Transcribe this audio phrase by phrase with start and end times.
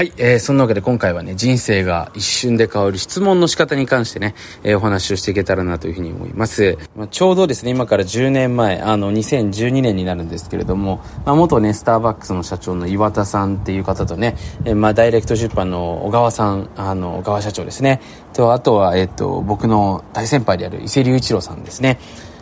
[0.00, 6.78] はい、えー、そんなわけで今回はね、人生が一瞬で変わる質問の仕方に関してね、えー、お話をしていけたらなというふうに思います。
[6.96, 18.00] まあ、ちょうどですね、今から10年前、あの、2012年になるんですけれども、まあ、元ね、スターバックスの社長の岩田さんっていう方とね、えー、まあ、ダイレクト出版の小川さん、あの、小川社長ですね、
[18.32, 21.98] と、あとは、えっ、と、僕の大先輩である伊勢隆一郎さんですね、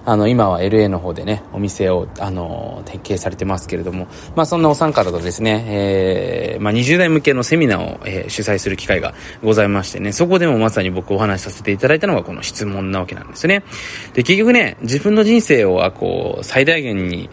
[0.08, 9.12] あの、今は LA の方でね、お店を、あの、提携されてますけれども、まあ、そんなお三方とですね、えー、まあ、20代向けのセミナーを、えー、主催する機会が
[9.44, 13.64] ございましてね、そこでもまさに僕お話しさせていただいたのがこの質問なわけなんですね。
[14.14, 17.28] で、結局ね、自分の人生を、こう、最大限に、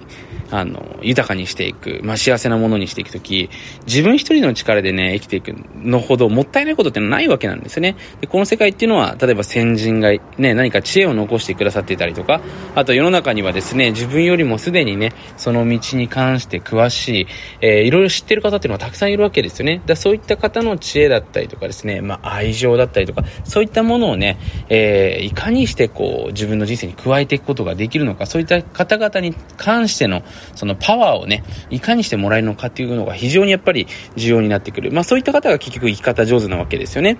[0.52, 3.50] あの、豊かにしていく、まあ、幸せなものにしていくとき、
[3.86, 7.96] 自分一人の力でね、生きていくのほどもったいないことってないわけなんですよね。
[8.22, 12.42] で、この世界っていうのは、例えば先人がね、何か知恵を残してくださっていたりとか、
[12.76, 17.28] あと世の中にはですね、自分よりもすでにね、その道に関して詳しい、
[17.62, 19.82] えー、いろいろ知ってる方っていうのはたくさんいるわけですよね。
[19.86, 24.38] だそういった方の知恵だったりとかですね、まあ、愛情だったりとか、そういったものをね、
[24.70, 30.24] えー、いかにしてこう、自分の人生に加えていくことができるのか、そういった方々に関しての、
[30.56, 34.92] そのパワーをね、いかにしてもらえるのかっていうのが非常にやっぱり重要になってくる。
[34.92, 37.18] まあそういった方が結局生き方上手なわけですよね。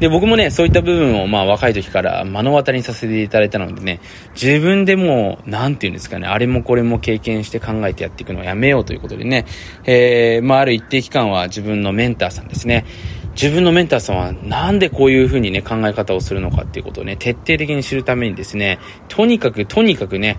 [0.00, 4.00] で、僕もね、そういった部分をまあ若い時から目の当たりにさせていただいたのでね、
[4.34, 9.46] 自分でもう、なんていうんですかね、あれもこれも経験して考えてやっていくのはやめようということでね、
[9.84, 12.84] えー、まあある一定期間は自分のメンターさんですね、
[13.34, 18.78] 自分のメンターさんはなんでこういうふうにね、考え方をするのかっていうことをね、徹底的に知るためにですね、
[19.08, 20.38] とにかくとにかくね、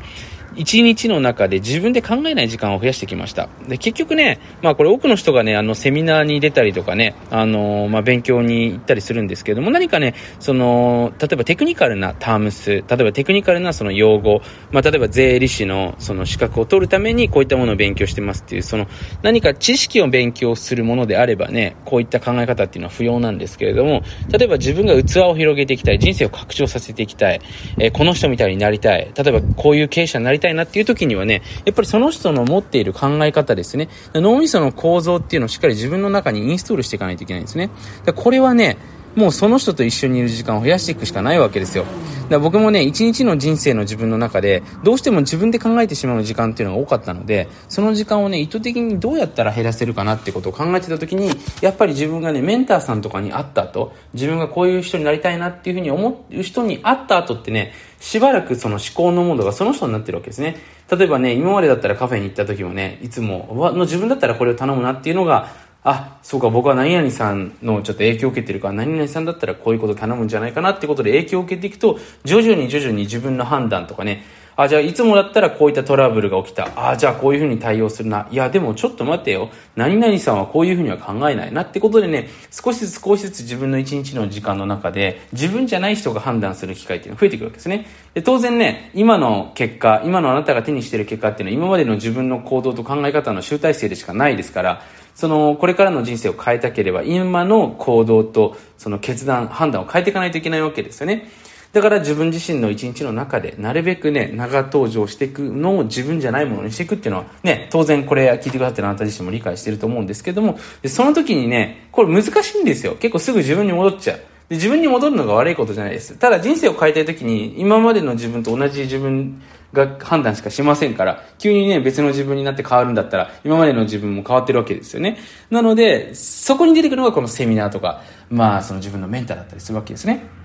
[0.55, 3.49] 一日の中で自分で考えない時間を増やしてきました。
[3.67, 18.87] で、結局ね、まあこれ多くの人がね、あのセミナーに出たりとかね、あのまあ勉強に行ったりするんですけれども、何かね、その、例えばテクニカルなタームス、例えばテクニカルなその用語、まあ例えば税理士のその資格を取るためにこういったものを勉強してますっていう、その
[19.21, 27.41] 何か知識を勉強するものであればね、こういった考え方っていうのは不要なんですけれども、例えば自分が器を広げていきたい、人生を拡張させていきたい、
[27.77, 33.89] えー、この人みたいになりたい、例えばこういう経営者になりたいたいなっていう時にはね、やっぱりその人の持っている考え方ですね。
[34.13, 37.69] 脳みその構造っていうのをしっかり自分の中にインストールしていかないといけないんですね。
[38.15, 38.77] これはね、
[39.15, 41.85] もうその人と一緒にいる時間を増やしていくしかないわけですよ。
[41.85, 41.95] だか
[42.31, 51.29] ら僕もね、一日の人生の自分の中で、どうしても自分で考えてしまう時間っていうのが多かったので、その時間をね、意図的にどうやったら減らせるかなってことを考えてた時に、
[51.61, 57.73] やっぱり自分がね、メンターさんとかに会った後、自分がこういう人になりたいなっていうふうに思う人に会った後ってね、
[58.05, 60.57] しばらくその思考のモードがその人になってるわけですね。
[60.95, 65.49] 例えばね、今までだったらカフェに行った時もね、いつも、の自分だったらこれを頼むなっていうのが、
[65.83, 74.23] あ、そうか、僕は何々さんのちょっと影響を受けてるから、何々さんだったらこういうこと頼むんじゃないかなってことで影響を受けていくと、徐々に徐々に自分の判断とかね、
[74.57, 76.69] あ、じゃあいつもだったらこういったトラブルが起きた。
[76.75, 78.27] あ、じゃあこういうふうに対応するな。
[78.31, 79.49] いや、でもちょっと待ってよ。
[79.75, 87.85] 何々さんはこういうふうには考えないなってことでね、少しずつ少しずつ自分の一日の時間の中で、自分じゃない人が判断する機会っていうのが増えてくるわけですね。
[88.13, 94.81] で、当然ね、今の結果、今のあなたが手にしている結果っていうのは今までの自分の行動と考え方の集大成でしかないですから、
[95.15, 101.29] その、これからの人生を変えたければ、今の行動と、その決断、判断を変えていかないといけないわけですよね。
[101.75, 112.95] だから自分自身の一日の中で、なるべくね、長登場していくのを自分じゃないものにしていくっていうのは、ね、当然これ聞いてくださってるあなた自身も理解してると思うんですけども、でその時にね、これ難しいんですよ。
[112.95, 114.19] 結構すぐ自分に戻っちゃう。
[114.47, 116.15] で自分に戻るのが悪いことじゃないです。
[116.15, 119.41] ただ人生を変えたい時に、今までの自分と同じ自分
[119.73, 125.17] が判断しかしませんから、急にね、別の自分になって変わるんだったら、今までの自分も変わってるわけですよね。
[125.49, 130.44] なので、そこに出てくるのがこのセミナーとか、まあ、その自分のメンターだったりするわけですね。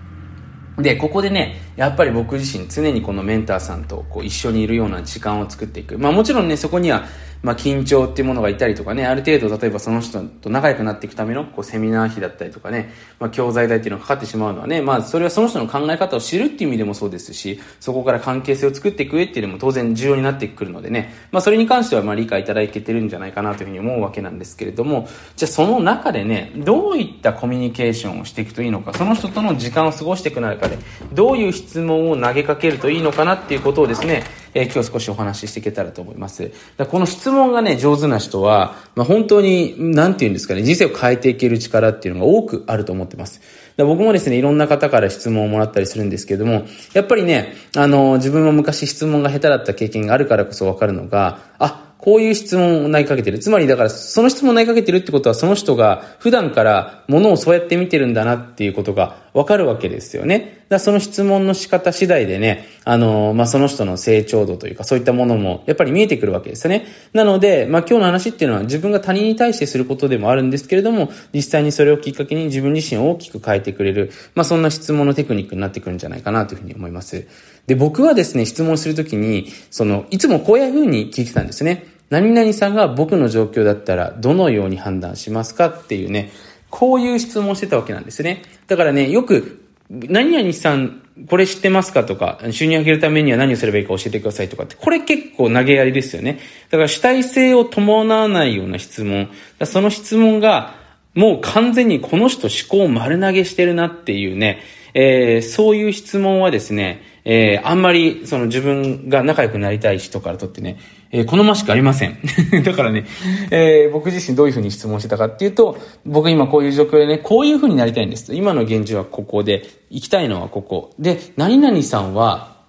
[0.78, 5.98] で、ここでね、やっぱり僕自身常にこのメンターさんとこう一緒にいるような時間を作っていく。
[5.98, 7.04] まあもちろんね、そこには
[7.42, 30.78] まあ、緊張っていうものがいたりとかね、ある程度、例えばその人と仲良くなっていくための、こう、セミナー費だったりとかね、まあ、教材代っていうのがかかってしまうのはね、まあ、それはその人の考え方を知るっていう意味でもそうですし、そこから関係性を作っていく上っていうのも当然重要になってくるのでね、まあ、それに関しては、まあ、理解いただけてるんじゃないかなというふうに思うわけなんですけれども、じゃあその中でね、どういったコミュニケーションをしていくといいのか、その人との時間を過ごしていく中で、
[31.12, 36.50] どういう質問を投げかけるといいのかなっていうことをですね、えー、今日少しお話ししていけたらと思います。
[36.76, 43.40] だこの質問がね、上手な人は、まあ、本当に、なんて言うんですかね、人生を変えていける力っていうのが多くあると思ってます。
[43.84, 53.38] 僕もですね、いろんな方から質問をもらったりするんですけども、やっぱりね、あの、自分も昔質問が下手だった経験があるからこそわかるのが、あ、こういう質問を投げかけてる。
[53.38, 60.64] つまりだからその質問を投げかけてるってことはその人が普段からものをそうやって見てるんだなっていうことがわかるわけですよね。
[60.70, 66.86] だその質問の仕方次第でね、あの、まあ、その人の成長度というかそういったものもやっぱり見えてくるわけですよね。
[67.12, 77.26] なので、まあ、今日の話っていうのは自分が他人に対してすることでもあるんですけれども、実際にそれをきっかけに自分自身を大きく変えててくれる、まあ、そんな質問のテクニックになってくるんじゃないかなというふうに思います。
[77.66, 81.86] で、僕はですね、質問するときに、その、いつもこういうふうに聞いてたんですね。
[82.10, 86.30] 何々さんが僕の状況だったらどのように判断しますかっていうね、
[86.68, 88.42] こういう質問をしてたわけなんですね。
[88.66, 96.38] だからね、よく、何々さん、これ知ってますかとか、収入を上げるためには何をすればいいか教えてくださいとかって、これ結構投げやりですよね。
[96.70, 99.28] だから主体性を伴わないような質問。
[99.64, 100.79] その質問が、
[101.14, 104.60] もう完全にこの人思考丸投げしてるなっていうね、
[104.94, 110.78] えー、そういう質問はですね、えー、あんまりその自分が仲良くなりたい人からとってね、
[111.12, 112.18] えー、好ましくありません。
[112.64, 113.06] だからね、
[113.50, 115.76] えー、僕自身どういうふうに質問してたかっていうと、
[116.06, 118.34] 僕今こういう状況でね、こういうふうになりたいんです。
[118.34, 120.92] 今の現状はここで、行きたいのはここ。
[120.98, 122.60] で、何々さんは、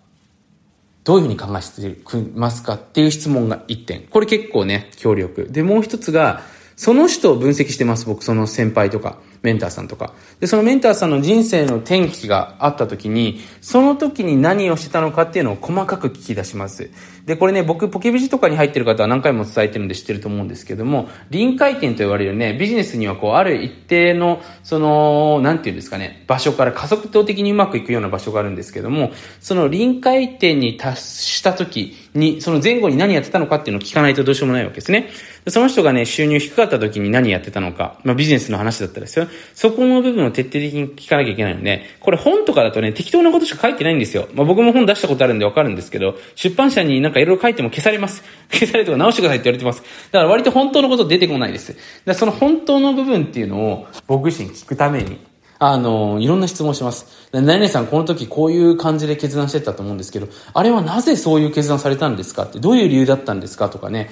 [1.03, 4.01] どういうふうに考えてますかっていう質問が1点。
[4.01, 5.47] これ結構ね、協力。
[5.49, 6.41] で、もう一つが、
[6.81, 9.19] その人を分析してます、僕、その先輩とか。
[9.43, 10.13] メンターさんとか。
[10.39, 16.91] で、そのメンターさんの人生の転機があった時に、その時に何をしてたのかっていうのを細かく聞き出します。
[17.25, 35.09] で、これね、僕、ポケビジとかに入ってる方は何回も伝えてるんで知ってると思うんですけども、臨界点と言われるね、ビジネスにはこう、ある一定の、その、なんていうんですかね、場所から加速度的にうまくいくような場所があるんですけども、その臨界点に達した時に、その前後に何やってたのかっていうのを聞かないとどうしようもないわけですね。
[35.47, 39.27] その人がね、収入低かった時に何やってたのか、まあビジネスの話だったらですよ。
[39.53, 44.27] そこの部分を徹底的に聞かなきゃいけないので、これ本とかだとね、適当なことしか書いてないんですよ。
[44.33, 48.23] まあ僕も本出したことあるんでわかるんですけど、出版社になんかいろいろ書いても消されます。
[48.51, 49.81] 消されとか直してくださいって言われてます。
[50.11, 51.75] だから割と本当のこと出てこないです。
[52.05, 55.17] だその本当の部分っていうのを僕自身聞くために、
[55.63, 57.05] あの、いろんな質問します。
[57.31, 64.09] 何々さん、この時こういう感じで決断してたと思うんですけど、あれはなぜそういう決断されたんですかって、どういう理由だったんですかとかね、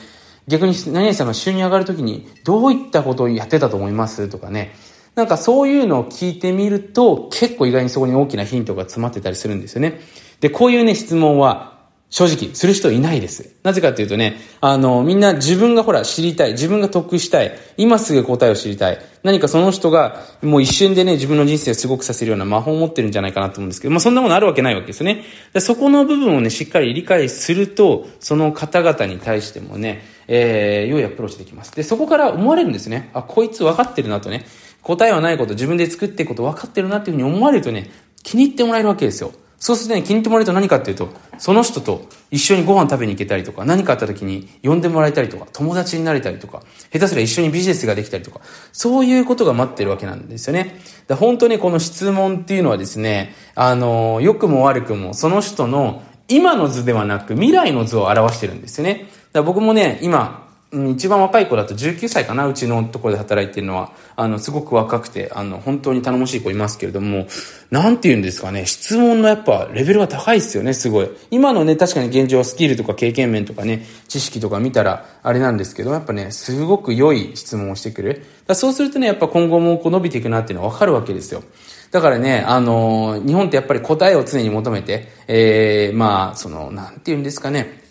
[0.48, 4.76] 逆に何々さんが収入上がるときにどういったことをやってたと思いますとかね。
[5.16, 10.00] なんかそういうのを聞いてみると結構意外にそこに大きなヒントが詰まってたりするんですよね。
[10.40, 11.80] で、こういうね質問は
[12.10, 13.56] 正直する人いないです。
[13.62, 19.00] なぜかっていうとね、あの、みんな自分がほら知りたい、自分が得したい、今すぐ答えを知りたい。
[19.22, 25.24] 何かその人がもう一瞬でね、自分の人生をすごくさせるような魔法を持ってるんじゃないかなと思うんですけど、まあそんなものあるわけないわけですよね。
[25.54, 31.76] でそこの部分をね、しっかり理解すると、その方々に対してもね、えー、良いアプローチできます。
[31.76, 33.12] で、そこから思われるんですね。
[33.14, 34.46] あ、こいつ分かってるなとね。
[34.84, 37.90] 答えはないこと、自分で作っていくこと分かってるなっていうふうに思われるとね、
[38.24, 39.32] 気に入ってもらえるわけですよ。
[39.60, 48.40] そうするとね、気に入ってもらえると何かっていうと、その人と一緒にご飯食べに行けたりとか、何かあった時に呼んでもらえたりとか、友達になれたりとか、下手すりゃ一緒にビジネスができたりとか、
[48.72, 50.80] そういうことが待ってるわけなんですよね。
[51.08, 59.08] だ本当にこの質問っていうのはですね、あの、良くも悪くも、その人の今の図ではなく未来の図を表してるんですよね。
[59.34, 63.92] だ僕もね、今、一番若い子だと19歳かな、うちのところで働いてるのは。
[64.16, 67.26] あの、すごく若くて、あの、本当に頼もしい子いますけれども、
[67.72, 71.10] なんて言うんですかね、質問のやっぱレベルが高いですよね、すごい。
[71.32, 78.24] 今のね、確かに現状スキルとか経験面とかね、知識とか見たらあれなんですけど、やっぱね、すごく良い質問をしてくる。
[78.54, 81.42] そうするとね、やっぱ今後もこう伸びていくなっていうのはわかるわけですよ。
[81.90, 87.82] だからね、あのー、日本ってやっぱり答えを常に求めて、えー、まあ、その、なんて言うんですかね、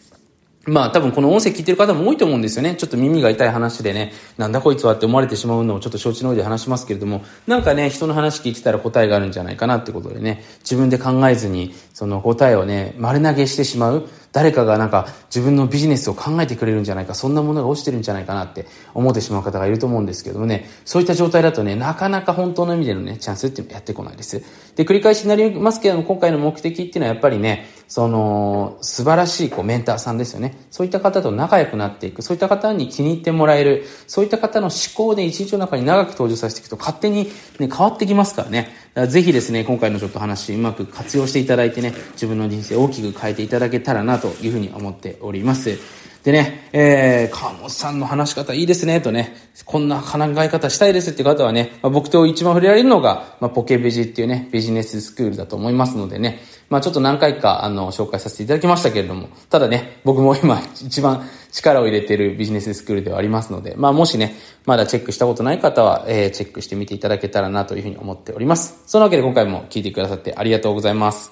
[0.68, 2.74] まあ多分この音声聞いてる方も多いと思うんですよね。
[2.76, 14.08] ちょっと耳が痛い話でね、なんだこいつはって思われてしまうのをちょっと承知の上で話しますけれども、なんかね、人の話聞いてたら答えがあるんじゃないかなってことでね、自分で考えずに、その答えをね、丸投げしてしまう。
[14.30, 24.42] 誰かがなんか自分のビジネスを考えてくれるんじゃないか、そんなものが落ちてるんじゃないかなって思ってしまう方がいると思うんですけどもね、そういった状態だとね、なかなか本当の意味でのね、チャンスってやってこないです。
[24.76, 30.56] で、繰り返しになりますけども、今回の目的っていうのはやっぱりね、その、素晴らしいこうメンターさんですよね。
[30.70, 32.22] そういった方と仲良くなっていく。
[32.22, 33.86] そういった方に気に入ってもらえる。
[34.06, 37.24] そういった方の思考で一日の中に長く登場させていくと勝手に、
[37.58, 38.68] ね、変わってきますからね。
[38.98, 45.78] からぜひですね、今回のちょっと話うまく活用していただいてね、自分の人生を大きく変えていただけたらなというふうに思っております。
[46.24, 64.34] でね、えー、川本さんの話し方いいですね、とね、こんな考え方したいですって方はね、まあ、僕と一番触れられるのが、まあ、ポケビジっていうね、ビジネススクールだと思いますのでね、まあちょっと何回か、あの、紹介させていただきましたけれども、ただね、僕も今一番力を入れているビジネススクールではありますので、まあもしね、
[64.66, 68.82] まだチェックしたことない方は、えー、チェックしてみていただけたらなというふうに思っております。
[68.86, 71.26] そのわけで今回も聞いてくださってありがとうございます。